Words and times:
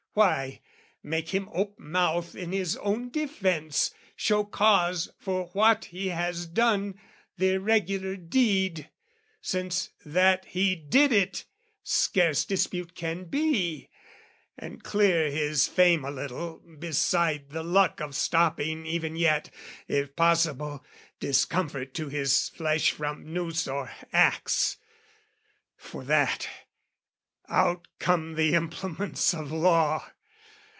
Why 0.13 0.59
make 1.03 1.29
him 1.29 1.47
ope 1.53 1.79
mouth 1.79 2.35
in 2.35 2.51
his 2.51 2.75
own 2.75 3.11
defence, 3.11 3.93
Show 4.17 4.43
cause 4.43 5.09
for 5.17 5.45
what 5.53 5.85
he 5.85 6.07
has 6.09 6.47
done, 6.47 6.99
the 7.37 7.51
irregular 7.53 8.17
deed, 8.17 8.89
(Since 9.39 9.91
that 10.05 10.43
he 10.47 10.75
did 10.75 11.13
it, 11.13 11.45
scarce 11.83 12.43
dispute 12.43 12.93
can 12.93 13.23
be) 13.23 13.89
And 14.57 14.83
clear 14.83 15.31
his 15.31 15.69
fame 15.69 16.03
a 16.03 16.11
little, 16.11 16.59
beside 16.77 17.51
the 17.51 17.63
luck 17.63 18.01
Of 18.01 18.13
stopping 18.13 18.85
even 18.85 19.15
yet, 19.15 19.49
if 19.87 20.13
possible, 20.17 20.83
Discomfort 21.21 21.93
to 21.93 22.09
his 22.09 22.49
flesh 22.49 22.91
from 22.91 23.31
noose 23.31 23.65
or 23.65 23.89
axe 24.11 24.75
For 25.77 26.03
that, 26.03 26.49
out 27.49 27.85
come 27.99 28.35
the 28.35 28.53
implements 28.53 29.33
of 29.33 29.51
law! 29.51 30.01